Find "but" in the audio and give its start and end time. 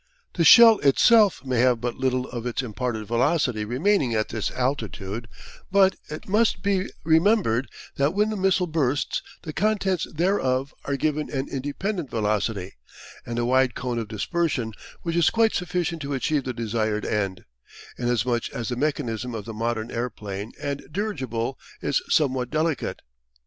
1.79-1.93, 5.71-5.95